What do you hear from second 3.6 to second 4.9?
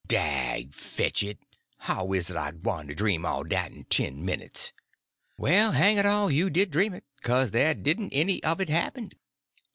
in ten minutes?"